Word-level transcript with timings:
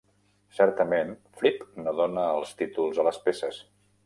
Certament, 0.59 1.11
Fripp 1.41 1.61
no 1.83 1.93
dona 2.01 2.25
els 2.39 2.55
títols 2.63 3.05
a 3.05 3.07
les 3.11 3.23
peces. 3.29 3.63